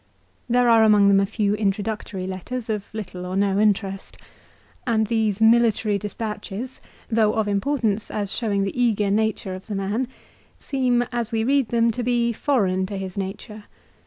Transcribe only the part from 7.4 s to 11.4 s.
importance as showing the eager nature of the man, seem as